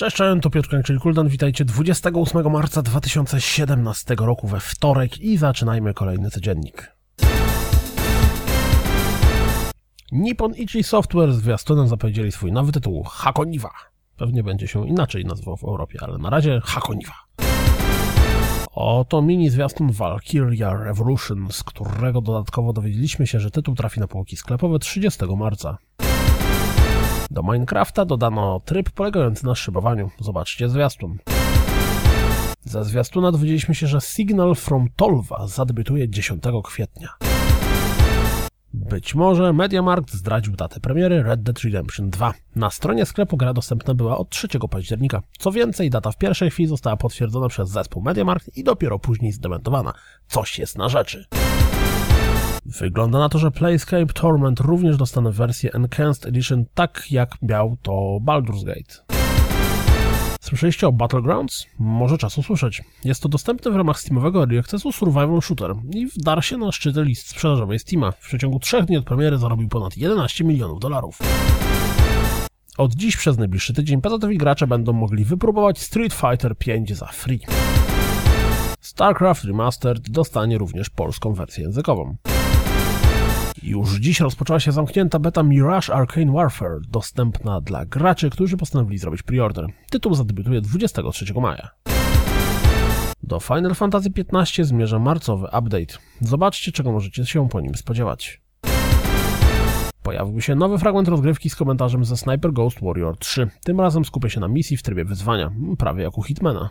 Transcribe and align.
Cześć, 0.00 0.16
cześć, 0.16 0.42
to 0.42 0.50
Piotr 0.50 0.68
Kuldan. 1.02 1.28
Witajcie 1.28 1.64
28 1.64 2.52
marca 2.52 2.82
2017 2.82 4.14
roku 4.14 4.48
we 4.48 4.60
wtorek 4.60 5.18
i 5.18 5.36
zaczynajmy 5.36 5.94
kolejny 5.94 6.30
codziennik. 6.30 6.96
Nippon 10.12 10.54
Ichi 10.54 10.82
Software 10.82 11.32
zwiastunem 11.32 11.88
zapowiedzieli 11.88 12.32
swój 12.32 12.52
nowy 12.52 12.72
tytuł 12.72 13.02
Hakoniwa. 13.02 13.70
Pewnie 14.16 14.42
będzie 14.42 14.68
się 14.68 14.88
inaczej 14.88 15.24
nazywał 15.24 15.56
w 15.56 15.64
Europie, 15.64 15.98
ale 16.02 16.18
na 16.18 16.30
razie 16.30 16.60
Hakoniwa. 16.64 17.14
Oto 18.72 19.22
mini 19.22 19.50
zwiastun 19.50 19.92
Valkyria 19.92 20.74
Revolution, 20.74 21.48
z 21.50 21.62
którego 21.62 22.20
dodatkowo 22.20 22.72
dowiedzieliśmy 22.72 23.26
się, 23.26 23.40
że 23.40 23.50
tytuł 23.50 23.74
trafi 23.74 24.00
na 24.00 24.06
półki 24.06 24.36
sklepowe 24.36 24.78
30 24.78 25.24
marca. 25.36 25.78
Do 27.30 27.42
Minecrafta 27.42 28.04
dodano 28.04 28.60
tryb 28.64 28.90
polegający 28.90 29.46
na 29.46 29.54
szybowaniu. 29.54 30.10
Zobaczcie 30.20 30.68
zwiastun. 30.68 31.18
Ze 32.64 32.84
zwiastuna 32.84 33.32
dowiedzieliśmy 33.32 33.74
się, 33.74 33.86
że 33.86 34.00
Signal 34.00 34.54
from 34.54 34.88
Tolva 34.96 35.46
zadebiutuje 35.46 36.08
10 36.08 36.42
kwietnia. 36.64 37.08
Być 38.74 39.14
może 39.14 39.52
MediaMarkt 39.52 40.12
zdradził 40.12 40.56
datę 40.56 40.80
premiery 40.80 41.22
Red 41.22 41.42
Dead 41.42 41.58
Redemption 41.58 42.10
2. 42.10 42.34
Na 42.56 42.70
stronie 42.70 43.06
sklepu 43.06 43.36
gra 43.36 43.52
dostępna 43.52 43.94
była 43.94 44.18
od 44.18 44.30
3 44.30 44.48
października. 44.70 45.22
Co 45.38 45.52
więcej, 45.52 45.90
data 45.90 46.12
w 46.12 46.18
pierwszej 46.18 46.50
chwili 46.50 46.68
została 46.68 46.96
potwierdzona 46.96 47.48
przez 47.48 47.70
zespół 47.70 48.02
MediaMarkt 48.02 48.56
i 48.56 48.64
dopiero 48.64 48.98
później 48.98 49.32
zdementowana. 49.32 49.92
Coś 50.26 50.58
jest 50.58 50.78
na 50.78 50.88
rzeczy. 50.88 51.24
Wygląda 52.78 53.18
na 53.18 53.28
to, 53.28 53.38
że 53.38 53.50
Playscape 53.50 54.06
Torment 54.06 54.60
również 54.60 54.96
dostanę 54.96 55.32
wersję 55.32 55.72
Enhanced 55.72 56.26
Edition, 56.26 56.64
tak 56.74 57.04
jak 57.10 57.42
miał 57.42 57.76
to 57.82 58.18
Baldur's 58.24 58.64
Gate. 58.64 59.16
Słyszeliście 60.40 60.88
o 60.88 60.92
Battlegrounds? 60.92 61.66
Może 61.78 62.18
czas 62.18 62.38
usłyszeć. 62.38 62.82
Jest 63.04 63.22
to 63.22 63.28
dostępny 63.28 63.70
w 63.70 63.76
ramach 63.76 64.00
Steamowego 64.00 64.40
Early 64.40 64.58
Accessu 64.58 64.92
survival 64.92 65.40
shooter 65.40 65.74
i 65.90 66.06
wdarł 66.06 66.42
się 66.42 66.56
na 66.56 66.72
szczyty 66.72 67.04
list 67.04 67.28
sprzedażowej 67.28 67.78
Steama. 67.78 68.12
W 68.12 68.20
przeciągu 68.20 68.58
trzech 68.58 68.84
dni 68.84 68.96
od 68.96 69.04
premiery 69.04 69.38
zarobił 69.38 69.68
ponad 69.68 69.96
11 69.96 70.44
milionów 70.44 70.80
dolarów. 70.80 71.18
Od 72.78 72.94
dziś 72.94 73.16
przez 73.16 73.38
najbliższy 73.38 73.74
tydzień 73.74 74.00
pecetowi 74.00 74.38
gracze 74.38 74.66
będą 74.66 74.92
mogli 74.92 75.24
wypróbować 75.24 75.78
Street 75.78 76.14
Fighter 76.14 76.56
5 76.58 76.96
za 76.96 77.06
free. 77.06 77.40
StarCraft 78.80 79.44
Remastered 79.44 80.10
dostanie 80.10 80.58
również 80.58 80.90
polską 80.90 81.32
wersję 81.32 81.64
językową. 81.64 82.16
Już 83.62 83.94
dziś 83.94 84.20
rozpoczęła 84.20 84.60
się 84.60 84.72
zamknięta 84.72 85.18
beta 85.18 85.42
Mirage 85.42 85.94
Arcane 85.94 86.32
Warfare, 86.32 86.80
dostępna 86.88 87.60
dla 87.60 87.86
graczy, 87.86 88.30
którzy 88.30 88.56
postanowili 88.56 88.98
zrobić 88.98 89.22
preorder. 89.22 89.66
Tytuł 89.90 90.14
zadebiutuje 90.14 90.60
23 90.60 91.34
maja. 91.34 91.70
Do 93.22 93.40
Final 93.40 93.74
Fantasy 93.74 94.10
XV 94.32 94.64
zmierza 94.64 94.98
marcowy 94.98 95.46
update. 95.46 95.98
Zobaczcie, 96.20 96.72
czego 96.72 96.92
możecie 96.92 97.26
się 97.26 97.48
po 97.48 97.60
nim 97.60 97.74
spodziewać. 97.74 98.40
Pojawił 100.02 100.40
się 100.40 100.54
nowy 100.54 100.78
fragment 100.78 101.08
rozgrywki 101.08 101.50
z 101.50 101.56
komentarzem 101.56 102.04
ze 102.04 102.16
Sniper 102.16 102.52
Ghost 102.52 102.80
Warrior 102.82 103.18
3. 103.18 103.50
Tym 103.64 103.80
razem 103.80 104.04
skupia 104.04 104.28
się 104.28 104.40
na 104.40 104.48
misji 104.48 104.76
w 104.76 104.82
trybie 104.82 105.04
wyzwania, 105.04 105.50
prawie 105.78 106.02
jak 106.02 106.18
u 106.18 106.22
Hitmana. 106.22 106.70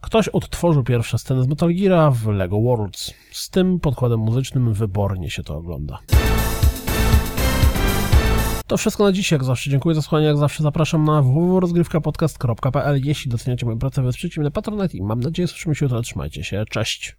Ktoś 0.00 0.28
odtworzył 0.28 0.84
pierwsze 0.84 1.18
sceny 1.18 1.42
z 1.42 1.46
Metal 1.46 1.68
Gear'a 1.68 2.12
w 2.12 2.26
LEGO 2.26 2.60
Worlds. 2.60 3.14
Z 3.32 3.50
tym 3.50 3.80
podkładem 3.80 4.20
muzycznym 4.20 4.72
wybornie 4.72 5.30
się 5.30 5.42
to 5.42 5.56
ogląda. 5.56 5.98
To 8.66 8.76
wszystko 8.76 9.04
na 9.04 9.12
dziś, 9.12 9.32
jak 9.32 9.44
zawsze. 9.44 9.70
Dziękuję 9.70 9.94
za 9.94 10.02
słuchanie, 10.02 10.26
jak 10.26 10.36
zawsze 10.36 10.62
zapraszam 10.62 11.04
na 11.04 11.22
www.rozgrywkapodcast.pl 11.22 13.00
Jeśli 13.04 13.30
doceniacie 13.30 13.66
moją 13.66 13.78
pracę, 13.78 14.02
wesprzyjcie 14.02 14.40
mnie 14.40 14.44
na 14.44 14.50
Patronite 14.50 14.96
i 14.96 15.02
mam 15.02 15.20
nadzieję, 15.20 15.48
słyszymy 15.48 15.74
się 15.74 15.84
jutro. 15.84 16.02
Trzymajcie 16.02 16.44
się, 16.44 16.64
cześć! 16.68 17.16